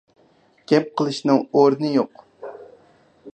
[0.71, 2.25] گەپ قىلىشنىڭ ئورنى يوق.